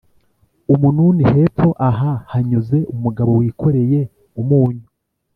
[0.73, 3.99] umununi hepfo aha hanyuze umugabo wikoreye
[4.41, 4.85] umunyu